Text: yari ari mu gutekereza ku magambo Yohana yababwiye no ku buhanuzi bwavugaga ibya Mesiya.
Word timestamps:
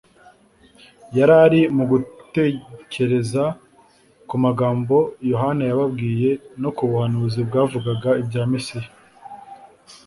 yari 1.17 1.33
ari 1.45 1.61
mu 1.75 1.83
gutekereza 1.91 3.43
ku 4.27 4.35
magambo 4.45 4.95
Yohana 5.31 5.63
yababwiye 5.69 6.31
no 6.61 6.69
ku 6.75 6.83
buhanuzi 6.89 7.39
bwavugaga 7.47 8.09
ibya 8.21 8.43
Mesiya. 8.51 8.89